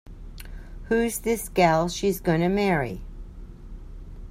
Who's 0.85 1.19
this 1.19 1.47
gal 1.47 1.87
she's 1.87 2.19
gonna 2.21 2.49
marry? 2.49 3.03